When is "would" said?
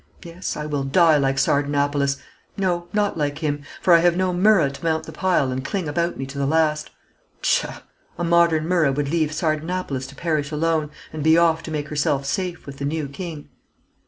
8.93-9.09